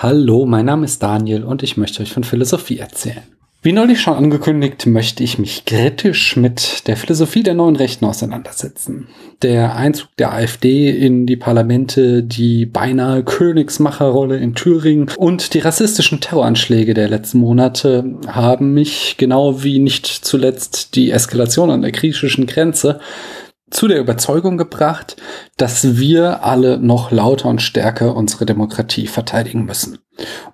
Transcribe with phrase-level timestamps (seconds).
[0.00, 3.24] Hallo, mein Name ist Daniel und ich möchte euch von Philosophie erzählen.
[3.62, 9.08] Wie neulich schon angekündigt, möchte ich mich kritisch mit der Philosophie der neuen Rechten auseinandersetzen.
[9.42, 16.20] Der Einzug der AfD in die Parlamente, die beinahe Königsmacherrolle in Thüringen und die rassistischen
[16.20, 22.46] Terroranschläge der letzten Monate haben mich, genau wie nicht zuletzt die Eskalation an der griechischen
[22.46, 23.00] Grenze,
[23.70, 25.16] zu der Überzeugung gebracht,
[25.56, 29.98] dass wir alle noch lauter und stärker unsere Demokratie verteidigen müssen.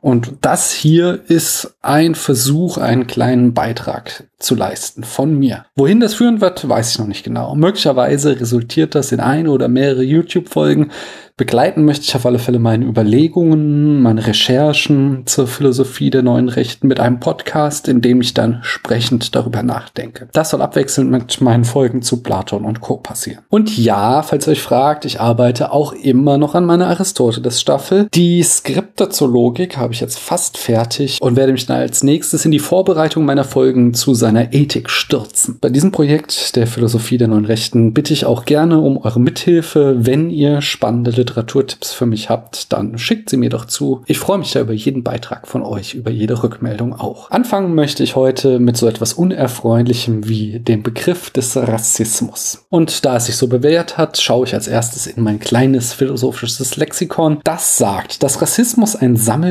[0.00, 5.64] Und das hier ist ein Versuch, einen kleinen Beitrag zu leisten von mir.
[5.74, 7.54] Wohin das führen wird, weiß ich noch nicht genau.
[7.54, 10.90] Möglicherweise resultiert das in eine oder mehrere YouTube-Folgen,
[11.36, 16.86] Begleiten möchte ich auf alle Fälle meine Überlegungen, meine Recherchen zur Philosophie der neuen Rechten
[16.86, 20.28] mit einem Podcast, in dem ich dann sprechend darüber nachdenke.
[20.32, 22.98] Das soll abwechselnd mit meinen Folgen zu Platon und Co.
[22.98, 23.40] passieren.
[23.48, 28.06] Und ja, falls ihr euch fragt, ich arbeite auch immer noch an meiner Aristoteles-Staffel.
[28.14, 32.44] Die Skripte zur Logik habe ich jetzt fast fertig und werde mich dann als nächstes
[32.44, 35.58] in die Vorbereitung meiner Folgen zu seiner Ethik stürzen.
[35.60, 39.96] Bei diesem Projekt der Philosophie der neuen Rechten bitte ich auch gerne um eure Mithilfe,
[39.98, 44.02] wenn ihr spannende Literaturtipps für mich habt, dann schickt sie mir doch zu.
[44.06, 47.30] Ich freue mich da über jeden Beitrag von euch, über jede Rückmeldung auch.
[47.30, 52.64] Anfangen möchte ich heute mit so etwas Unerfreulichem wie dem Begriff des Rassismus.
[52.70, 56.76] Und da es sich so bewährt hat, schaue ich als erstes in mein kleines philosophisches
[56.76, 57.40] Lexikon.
[57.44, 59.43] Das sagt, dass Rassismus ein Sammelbegriff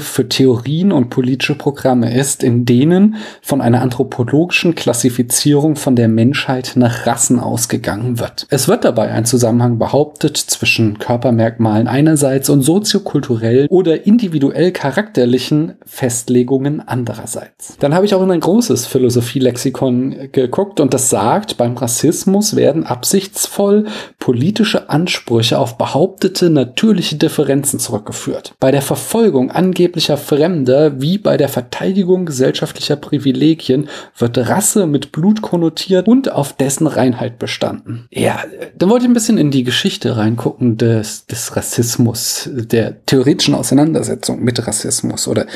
[0.00, 6.72] für Theorien und politische Programme ist, in denen von einer anthropologischen Klassifizierung von der Menschheit
[6.74, 8.46] nach Rassen ausgegangen wird.
[8.50, 15.74] Es wird dabei ein Zusammenhang behauptet zwischen Körper Körpermerkmalen einerseits und soziokulturell oder individuell charakterlichen
[15.84, 17.76] Festlegungen andererseits.
[17.80, 22.84] Dann habe ich auch in ein großes Philosophielexikon geguckt und das sagt, beim Rassismus werden
[22.84, 23.86] absichtsvoll
[24.18, 28.54] politische Ansprüche auf behauptete natürliche Differenzen zurückgeführt.
[28.60, 35.42] Bei der Verfolgung angeblicher Fremder wie bei der Verteidigung gesellschaftlicher Privilegien wird Rasse mit Blut
[35.42, 38.08] konnotiert und auf dessen Reinheit bestanden.
[38.10, 38.42] Ja,
[38.76, 44.42] dann wollte ich ein bisschen in die Geschichte reingucken des, des Rassismus, der theoretischen Auseinandersetzung
[44.42, 45.46] mit Rassismus oder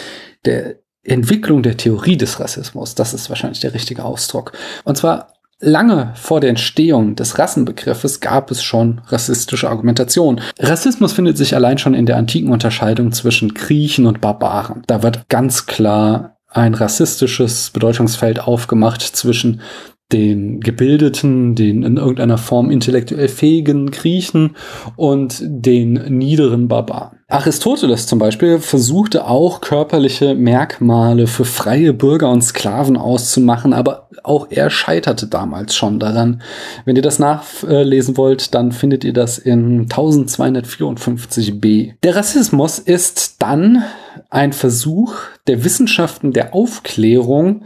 [0.45, 2.95] der Entwicklung der Theorie des Rassismus.
[2.95, 4.53] Das ist wahrscheinlich der richtige Ausdruck.
[4.85, 5.33] Und zwar
[5.65, 10.41] Lange vor der Entstehung des Rassenbegriffes gab es schon rassistische Argumentation.
[10.59, 14.83] Rassismus findet sich allein schon in der antiken Unterscheidung zwischen Griechen und Barbaren.
[14.89, 19.61] Da wird ganz klar ein rassistisches Bedeutungsfeld aufgemacht zwischen
[20.13, 24.57] den gebildeten, den in irgendeiner Form intellektuell fähigen Griechen
[24.97, 27.21] und den niederen Barbaren.
[27.33, 34.49] Aristoteles zum Beispiel versuchte auch körperliche Merkmale für freie Bürger und Sklaven auszumachen, aber auch
[34.51, 36.43] er scheiterte damals schon daran.
[36.85, 41.95] Wenn ihr das nachlesen wollt, dann findet ihr das in 1254b.
[42.03, 43.83] Der Rassismus ist dann
[44.29, 45.15] ein Versuch
[45.47, 47.65] der Wissenschaften der Aufklärung,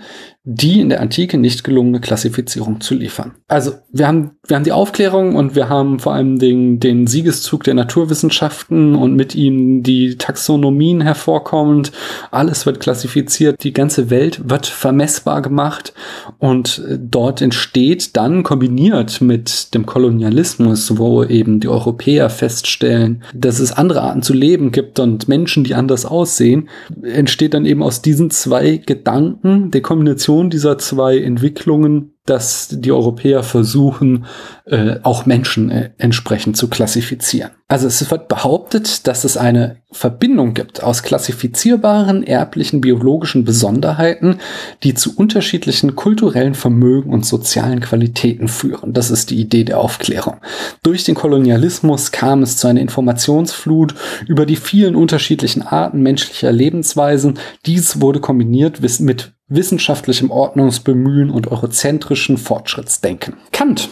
[0.49, 3.33] die in der Antike nicht gelungene Klassifizierung zu liefern.
[3.49, 7.65] Also wir haben, wir haben die Aufklärung und wir haben vor allem den, den Siegeszug
[7.65, 11.91] der Naturwissenschaften und mit ihnen die Taxonomien hervorkommend.
[12.31, 15.93] Alles wird klassifiziert, die ganze Welt wird vermessbar gemacht
[16.39, 23.73] und dort entsteht dann kombiniert mit dem Kolonialismus, wo eben die Europäer feststellen, dass es
[23.73, 26.69] andere Arten zu leben gibt und Menschen, die anders aussehen,
[27.03, 33.43] entsteht dann eben aus diesen zwei Gedanken der Kombination dieser zwei Entwicklungen dass die Europäer
[33.43, 34.27] versuchen,
[34.67, 37.53] äh, auch Menschen äh, entsprechend zu klassifizieren.
[37.69, 44.37] Also es wird behauptet, dass es eine Verbindung gibt aus klassifizierbaren erblichen biologischen Besonderheiten,
[44.83, 48.93] die zu unterschiedlichen kulturellen Vermögen und sozialen Qualitäten führen.
[48.93, 50.37] Das ist die Idee der Aufklärung.
[50.83, 53.95] Durch den Kolonialismus kam es zu einer Informationsflut
[54.27, 57.39] über die vielen unterschiedlichen Arten menschlicher Lebensweisen.
[57.65, 63.35] Dies wurde kombiniert mit wissenschaftlichem Ordnungsbemühen und eurozentrischen Fortschrittsdenken.
[63.53, 63.89] Kant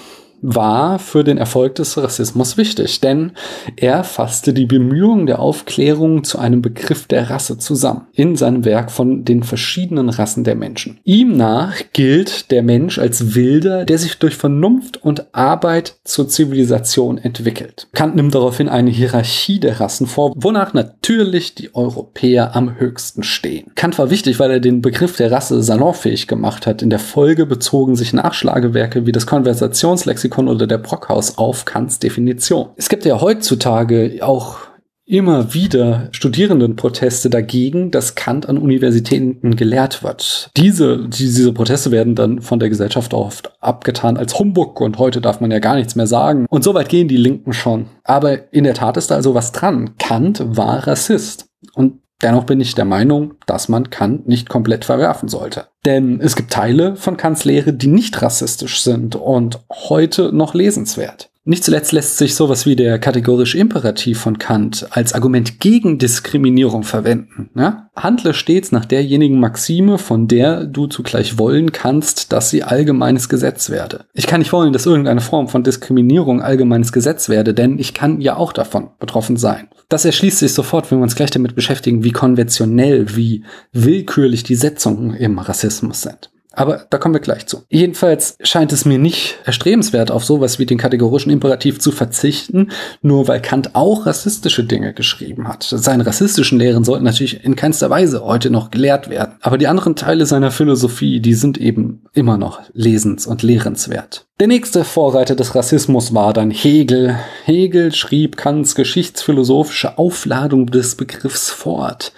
[0.46, 3.32] war für den Erfolg des Rassismus wichtig, denn
[3.76, 8.90] er fasste die Bemühungen der Aufklärung zu einem Begriff der Rasse zusammen in seinem Werk
[8.90, 10.98] von den verschiedenen Rassen der Menschen.
[11.04, 17.16] Ihm nach gilt der Mensch als Wilder, der sich durch Vernunft und Arbeit zur Zivilisation
[17.16, 17.88] entwickelt.
[17.94, 23.72] Kant nimmt daraufhin eine Hierarchie der Rassen vor, wonach natürlich die Europäer am höchsten stehen.
[23.76, 26.82] Kant war wichtig, weil er den Begriff der Rasse salonfähig gemacht hat.
[26.82, 31.98] In der Folge bezogen sich Nachschlagewerke wie das Konversationslexikon Lexikon oder der Brockhaus auf Kants
[31.98, 32.70] Definition.
[32.76, 34.58] Es gibt ja heutzutage auch
[35.06, 40.50] immer wieder Studierendenproteste dagegen, dass Kant an Universitäten gelehrt wird.
[40.56, 45.40] Diese, diese Proteste werden dann von der Gesellschaft oft abgetan als Humbug und heute darf
[45.40, 46.46] man ja gar nichts mehr sagen.
[46.48, 47.86] Und so weit gehen die Linken schon.
[48.02, 49.96] Aber in der Tat ist da also was dran.
[49.98, 51.46] Kant war Rassist.
[51.74, 55.66] Und Dennoch bin ich der Meinung, dass man Kant nicht komplett verwerfen sollte.
[55.84, 61.28] Denn es gibt Teile von Kants Lehre, die nicht rassistisch sind und heute noch lesenswert.
[61.46, 66.84] Nicht zuletzt lässt sich sowas wie der kategorische Imperativ von Kant als Argument gegen Diskriminierung
[66.84, 67.50] verwenden.
[67.54, 67.90] Ja?
[67.94, 73.68] Handle stets nach derjenigen Maxime, von der du zugleich wollen kannst, dass sie allgemeines Gesetz
[73.68, 74.06] werde.
[74.14, 78.22] Ich kann nicht wollen, dass irgendeine Form von Diskriminierung allgemeines Gesetz werde, denn ich kann
[78.22, 79.68] ja auch davon betroffen sein.
[79.90, 84.54] Das erschließt sich sofort, wenn wir uns gleich damit beschäftigen, wie konventionell, wie willkürlich die
[84.54, 86.30] Setzungen im Rassismus sind.
[86.56, 87.62] Aber da kommen wir gleich zu.
[87.68, 92.70] Jedenfalls scheint es mir nicht erstrebenswert, auf sowas wie den kategorischen Imperativ zu verzichten,
[93.02, 95.64] nur weil Kant auch rassistische Dinge geschrieben hat.
[95.68, 99.34] Seine rassistischen Lehren sollten natürlich in keinster Weise heute noch gelehrt werden.
[99.40, 104.26] Aber die anderen Teile seiner Philosophie, die sind eben immer noch lesens- und lehrenswert.
[104.40, 107.16] Der nächste Vorreiter des Rassismus war dann Hegel.
[107.44, 112.12] Hegel schrieb Kants geschichtsphilosophische Aufladung des Begriffs fort.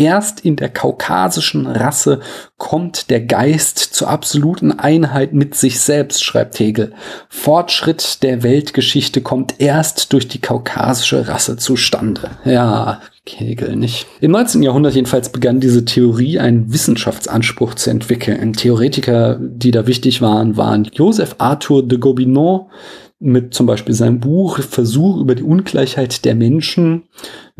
[0.00, 2.20] Erst in der kaukasischen Rasse
[2.56, 6.94] kommt der Geist zur absoluten Einheit mit sich selbst, schreibt Hegel.
[7.28, 12.30] Fortschritt der Weltgeschichte kommt erst durch die kaukasische Rasse zustande.
[12.46, 14.06] Ja, Hegel nicht.
[14.22, 14.62] Im 19.
[14.62, 18.54] Jahrhundert jedenfalls begann diese Theorie einen Wissenschaftsanspruch zu entwickeln.
[18.54, 22.70] Theoretiker, die da wichtig waren, waren Joseph Arthur de Gobineau
[23.18, 27.02] mit zum Beispiel seinem Buch Versuch über die Ungleichheit der Menschen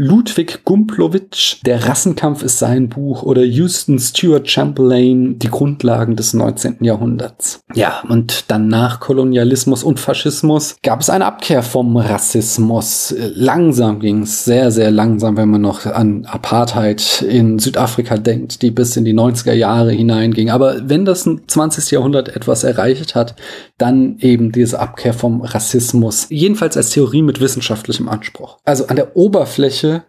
[0.02, 6.78] Ludwig Gumplowitsch, Der Rassenkampf ist sein Buch oder Houston Stuart Chamberlain, Die Grundlagen des 19.
[6.80, 7.60] Jahrhunderts.
[7.74, 13.14] Ja, und dann nach Kolonialismus und Faschismus gab es eine Abkehr vom Rassismus.
[13.34, 18.70] Langsam ging es, sehr, sehr langsam, wenn man noch an Apartheid in Südafrika denkt, die
[18.70, 20.48] bis in die 90er Jahre hineinging.
[20.48, 21.90] Aber wenn das 20.
[21.90, 23.34] Jahrhundert etwas erreicht hat,
[23.76, 26.26] dann eben diese Abkehr vom Rassismus.
[26.30, 28.56] Jedenfalls als Theorie mit wissenschaftlichem Anspruch.
[28.64, 29.49] Also an der Oberfläche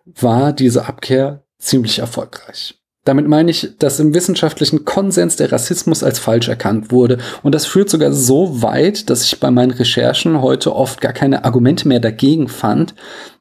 [0.06, 2.82] war diese Abkehr ziemlich erfolgreich.
[3.04, 7.18] Damit meine ich, dass im wissenschaftlichen Konsens der Rassismus als falsch erkannt wurde.
[7.42, 11.44] Und das führt sogar so weit, dass ich bei meinen Recherchen heute oft gar keine
[11.44, 12.94] Argumente mehr dagegen fand,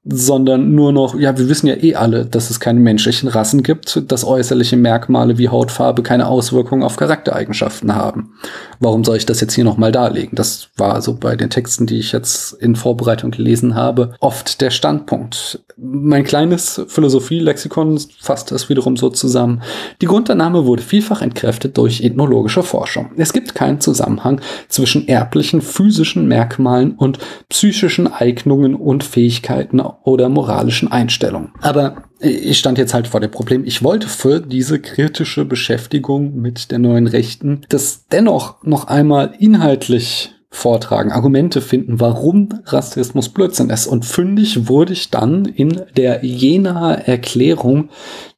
[0.02, 4.11] sondern nur noch, ja, wir wissen ja eh alle, dass es keine menschlichen Rassen gibt,
[4.11, 8.32] dass äußerliche Merkmale wie Hautfarbe keine Auswirkungen auf Charaktereigenschaften haben.
[8.79, 10.37] Warum soll ich das jetzt hier nochmal darlegen?
[10.37, 14.70] Das war so bei den Texten, die ich jetzt in Vorbereitung gelesen habe, oft der
[14.70, 15.62] Standpunkt.
[15.76, 19.62] Mein kleines Philosophielexikon fasst das wiederum so zusammen.
[20.00, 23.11] Die Grundannahme wurde vielfach entkräftet durch ethnologische Forschung.
[23.19, 27.19] Es gibt keinen Zusammenhang zwischen erblichen physischen Merkmalen und
[27.50, 31.53] psychischen Eignungen und Fähigkeiten oder moralischen Einstellungen.
[31.61, 36.71] Aber ich stand jetzt halt vor dem Problem, ich wollte für diese kritische Beschäftigung mit
[36.71, 43.87] der neuen Rechten das dennoch noch einmal inhaltlich vortragen, Argumente finden, warum Rassismus Blödsinn ist.
[43.87, 47.89] Und fündig wurde ich dann in der Jenaer Erklärung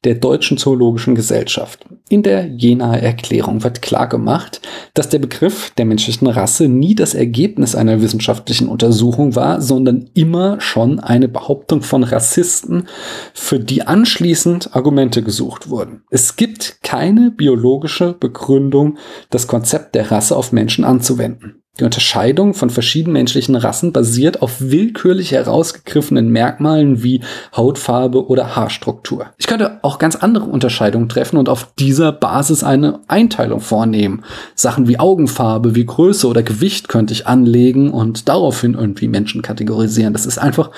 [0.03, 1.85] der Deutschen Zoologischen Gesellschaft.
[2.13, 4.61] In der Jenaer Erklärung wird klar gemacht,
[4.93, 10.61] dass der Begriff der menschlichen Rasse nie das Ergebnis einer wissenschaftlichen Untersuchung war, sondern immer
[10.61, 12.87] schon eine Behauptung von Rassisten,
[13.33, 16.03] für die anschließend Argumente gesucht wurden.
[16.11, 18.99] Es gibt keine biologische Begründung,
[19.31, 21.62] das Konzept der Rasse auf Menschen anzuwenden.
[21.79, 27.21] Die Unterscheidung von verschiedenen menschlichen Rassen basiert auf willkürlich herausgegriffenen Merkmalen wie
[27.55, 29.25] Hautfarbe oder Haarstruktur.
[29.39, 34.23] Ich könnte auch ganz andere Unterscheidungen treffen und auf dieser Basis eine Einteilung vornehmen.
[34.53, 40.13] Sachen wie Augenfarbe, wie Größe oder Gewicht könnte ich anlegen und daraufhin irgendwie Menschen kategorisieren.
[40.13, 40.69] Das ist einfach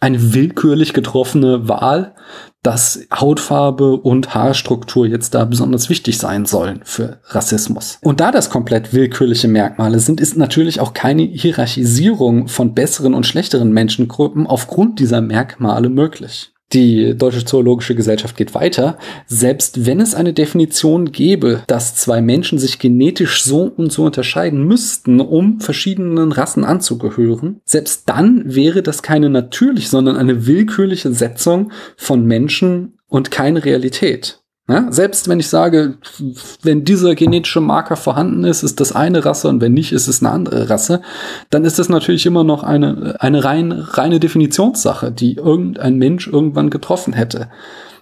[0.00, 2.14] eine willkürlich getroffene Wahl,
[2.62, 7.98] dass Hautfarbe und Haarstruktur jetzt da besonders wichtig sein sollen für Rassismus.
[8.02, 13.26] Und da das komplett willkürliche Merkmale sind, ist natürlich auch keine Hierarchisierung von besseren und
[13.26, 16.52] schlechteren Menschengruppen aufgrund dieser Merkmale möglich.
[16.72, 18.96] Die Deutsche Zoologische Gesellschaft geht weiter.
[19.26, 24.64] Selbst wenn es eine Definition gäbe, dass zwei Menschen sich genetisch so und so unterscheiden
[24.64, 31.72] müssten, um verschiedenen Rassen anzugehören, selbst dann wäre das keine natürlich, sondern eine willkürliche Setzung
[31.96, 34.39] von Menschen und keine Realität.
[34.70, 35.98] Ja, selbst wenn ich sage,
[36.62, 40.22] wenn dieser genetische Marker vorhanden ist, ist das eine Rasse und wenn nicht, ist es
[40.22, 41.02] eine andere Rasse,
[41.50, 46.70] dann ist das natürlich immer noch eine, eine rein, reine Definitionssache, die irgendein Mensch irgendwann
[46.70, 47.48] getroffen hätte.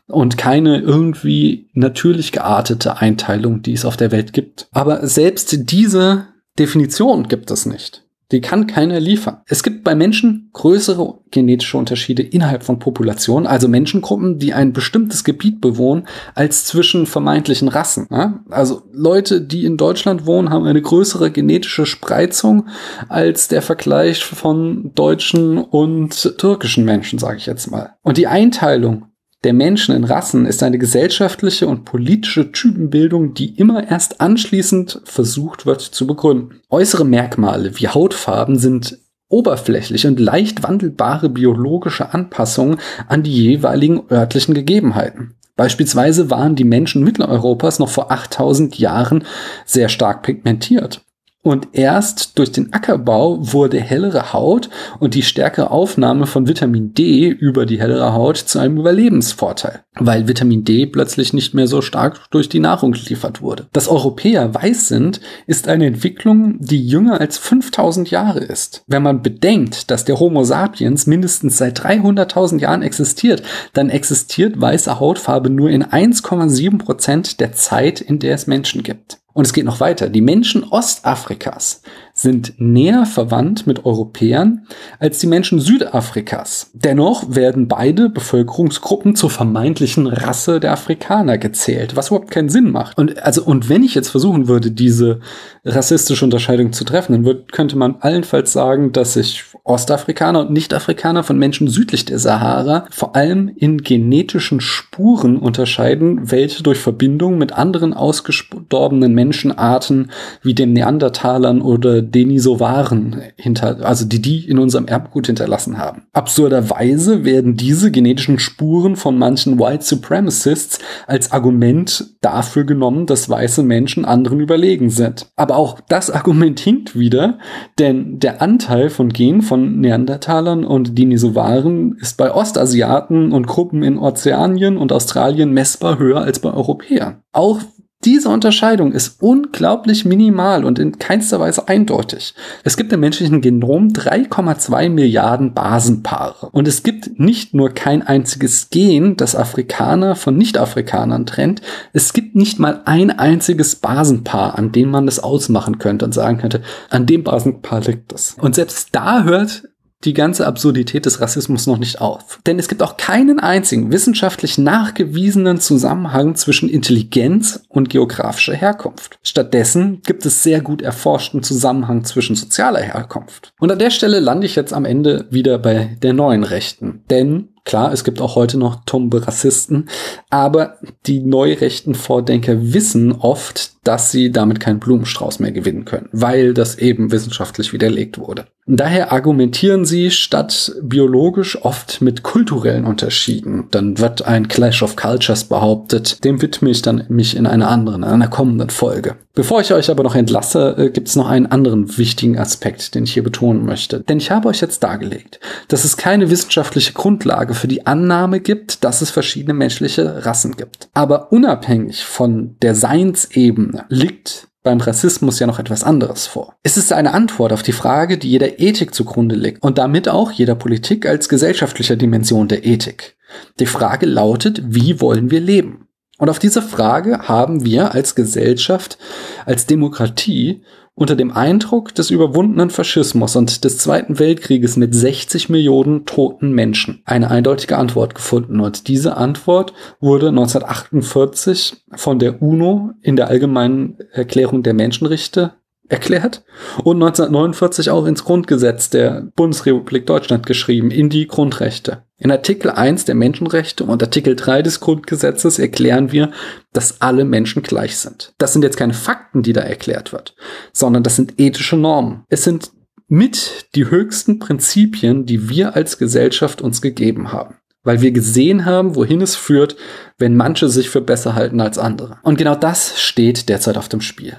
[0.08, 4.68] Und keine irgendwie natürlich geartete Einteilung, die es auf der Welt gibt.
[4.72, 6.26] Aber selbst diese
[6.58, 8.07] Definition gibt es nicht.
[8.30, 9.38] Die kann keiner liefern.
[9.46, 15.24] Es gibt bei Menschen größere genetische Unterschiede innerhalb von Populationen, also Menschengruppen, die ein bestimmtes
[15.24, 18.06] Gebiet bewohnen, als zwischen vermeintlichen Rassen.
[18.10, 18.44] Ja?
[18.50, 22.66] Also Leute, die in Deutschland wohnen, haben eine größere genetische Spreizung
[23.08, 27.94] als der Vergleich von deutschen und türkischen Menschen, sage ich jetzt mal.
[28.02, 29.06] Und die Einteilung
[29.44, 35.64] der Menschen in Rassen ist eine gesellschaftliche und politische Typenbildung, die immer erst anschließend versucht
[35.64, 36.60] wird zu begründen.
[36.70, 44.54] Äußere Merkmale wie Hautfarben sind oberflächlich und leicht wandelbare biologische Anpassungen an die jeweiligen örtlichen
[44.54, 45.34] Gegebenheiten.
[45.54, 49.24] Beispielsweise waren die Menschen Mitteleuropas noch vor 8000 Jahren
[49.64, 51.02] sehr stark pigmentiert.
[51.48, 57.26] Und erst durch den Ackerbau wurde hellere Haut und die stärkere Aufnahme von Vitamin D
[57.28, 62.30] über die hellere Haut zu einem Überlebensvorteil, weil Vitamin D plötzlich nicht mehr so stark
[62.30, 63.66] durch die Nahrung geliefert wurde.
[63.72, 68.84] Dass Europäer weiß sind, ist eine Entwicklung, die jünger als 5000 Jahre ist.
[68.86, 75.00] Wenn man bedenkt, dass der Homo sapiens mindestens seit 300.000 Jahren existiert, dann existiert weiße
[75.00, 79.18] Hautfarbe nur in 1,7 Prozent der Zeit, in der es Menschen gibt.
[79.38, 80.08] Und es geht noch weiter.
[80.08, 81.80] Die Menschen Ostafrikas
[82.18, 84.66] sind näher verwandt mit Europäern
[84.98, 86.70] als die Menschen Südafrikas.
[86.74, 92.98] Dennoch werden beide Bevölkerungsgruppen zur vermeintlichen Rasse der Afrikaner gezählt, was überhaupt keinen Sinn macht.
[92.98, 95.20] Und also, und wenn ich jetzt versuchen würde, diese
[95.64, 101.22] rassistische Unterscheidung zu treffen, dann wird, könnte man allenfalls sagen, dass sich Ostafrikaner und Nicht-Afrikaner
[101.22, 107.52] von Menschen südlich der Sahara vor allem in genetischen Spuren unterscheiden, welche durch Verbindung mit
[107.52, 110.10] anderen ausgestorbenen Menschenarten
[110.42, 116.02] wie den Neandertalern oder Denisovaren hinter, also die die in unserem Erbgut hinterlassen haben.
[116.12, 123.62] Absurderweise werden diese genetischen Spuren von manchen White Supremacists als Argument dafür genommen, dass weiße
[123.62, 125.26] Menschen anderen überlegen sind.
[125.36, 127.38] Aber auch das Argument hinkt wieder,
[127.78, 133.98] denn der Anteil von Genen von Neandertalern und Denisovaren ist bei Ostasiaten und Gruppen in
[133.98, 137.22] Ozeanien und Australien messbar höher als bei Europäern.
[137.32, 137.60] Auch
[138.04, 142.32] diese Unterscheidung ist unglaublich minimal und in keinster Weise eindeutig.
[142.62, 146.50] Es gibt im menschlichen Genom 3,2 Milliarden Basenpaare.
[146.52, 151.60] Und es gibt nicht nur kein einziges Gen, das Afrikaner von Nicht-Afrikanern trennt,
[151.92, 156.38] es gibt nicht mal ein einziges Basenpaar, an dem man das ausmachen könnte und sagen
[156.38, 158.36] könnte, an dem Basenpaar liegt es.
[158.40, 159.67] Und selbst da hört
[160.04, 162.38] die ganze Absurdität des Rassismus noch nicht auf.
[162.46, 169.18] Denn es gibt auch keinen einzigen wissenschaftlich nachgewiesenen Zusammenhang zwischen Intelligenz und geografischer Herkunft.
[169.22, 173.52] Stattdessen gibt es sehr gut erforschten Zusammenhang zwischen sozialer Herkunft.
[173.58, 177.02] Und an der Stelle lande ich jetzt am Ende wieder bei der neuen Rechten.
[177.10, 179.90] Denn Klar, es gibt auch heute noch tumbe Rassisten,
[180.30, 186.54] aber die neurechten Vordenker wissen oft, dass sie damit keinen Blumenstrauß mehr gewinnen können, weil
[186.54, 188.46] das eben wissenschaftlich widerlegt wurde.
[188.70, 193.64] Daher argumentieren sie statt biologisch oft mit kulturellen Unterschieden.
[193.70, 196.22] Dann wird ein Clash of Cultures behauptet.
[196.22, 199.16] Dem widme ich dann mich in einer anderen, in einer kommenden Folge.
[199.34, 203.04] Bevor ich euch aber noch entlasse, äh, gibt es noch einen anderen wichtigen Aspekt, den
[203.04, 204.00] ich hier betonen möchte.
[204.00, 208.84] Denn ich habe euch jetzt dargelegt, dass es keine wissenschaftliche Grundlage für die Annahme gibt,
[208.84, 210.90] dass es verschiedene menschliche Rassen gibt.
[210.92, 216.54] Aber unabhängig von der Seinsebene liegt beim Rassismus ja noch etwas anderes vor.
[216.62, 220.30] Es ist eine Antwort auf die Frage, die jeder Ethik zugrunde liegt und damit auch
[220.30, 223.16] jeder Politik als gesellschaftlicher Dimension der Ethik.
[223.60, 225.88] Die Frage lautet, wie wollen wir leben?
[226.18, 228.98] Und auf diese Frage haben wir als Gesellschaft,
[229.46, 230.60] als Demokratie
[230.98, 237.02] unter dem Eindruck des überwundenen Faschismus und des Zweiten Weltkrieges mit 60 Millionen toten Menschen
[237.04, 238.58] eine eindeutige Antwort gefunden.
[238.58, 245.52] Und diese Antwort wurde 1948 von der UNO in der Allgemeinen Erklärung der Menschenrechte
[245.88, 246.44] erklärt
[246.84, 252.04] und 1949 auch ins Grundgesetz der Bundesrepublik Deutschland geschrieben, in die Grundrechte.
[252.18, 256.30] In Artikel 1 der Menschenrechte und Artikel 3 des Grundgesetzes erklären wir,
[256.72, 258.34] dass alle Menschen gleich sind.
[258.38, 260.34] Das sind jetzt keine Fakten, die da erklärt wird,
[260.72, 262.24] sondern das sind ethische Normen.
[262.28, 262.72] Es sind
[263.06, 268.96] mit die höchsten Prinzipien, die wir als Gesellschaft uns gegeben haben weil wir gesehen haben,
[268.96, 269.76] wohin es führt,
[270.18, 272.18] wenn manche sich für besser halten als andere.
[272.22, 274.36] Und genau das steht derzeit auf dem Spiel.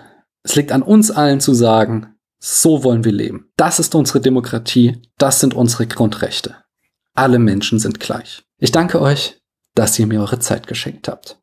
[0.49, 3.51] Es liegt an uns allen zu sagen, so wollen wir leben.
[3.55, 6.55] Das ist unsere Demokratie, das sind unsere Grundrechte.
[7.13, 8.41] Alle Menschen sind gleich.
[8.57, 9.39] Ich danke euch,
[9.75, 11.39] dass ihr mir eure Zeit geschenkt habt.